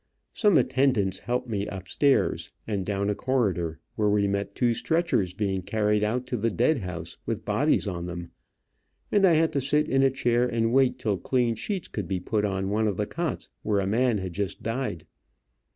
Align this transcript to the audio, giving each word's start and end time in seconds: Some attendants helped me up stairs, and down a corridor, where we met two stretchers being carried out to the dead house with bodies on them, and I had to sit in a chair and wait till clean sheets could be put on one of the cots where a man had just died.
Some 0.33 0.57
attendants 0.57 1.19
helped 1.19 1.47
me 1.47 1.67
up 1.67 1.87
stairs, 1.87 2.51
and 2.65 2.83
down 2.83 3.07
a 3.11 3.13
corridor, 3.13 3.77
where 3.95 4.09
we 4.09 4.27
met 4.27 4.55
two 4.55 4.73
stretchers 4.73 5.35
being 5.35 5.61
carried 5.61 6.03
out 6.03 6.25
to 6.25 6.37
the 6.37 6.49
dead 6.49 6.79
house 6.79 7.17
with 7.27 7.45
bodies 7.45 7.87
on 7.87 8.07
them, 8.07 8.31
and 9.11 9.27
I 9.27 9.33
had 9.33 9.53
to 9.53 9.61
sit 9.61 9.87
in 9.87 10.01
a 10.01 10.09
chair 10.09 10.47
and 10.47 10.73
wait 10.73 10.97
till 10.97 11.17
clean 11.19 11.53
sheets 11.53 11.87
could 11.87 12.07
be 12.07 12.19
put 12.19 12.45
on 12.45 12.71
one 12.71 12.87
of 12.87 12.97
the 12.97 13.05
cots 13.05 13.49
where 13.61 13.79
a 13.79 13.85
man 13.85 14.17
had 14.17 14.33
just 14.33 14.63
died. 14.63 15.05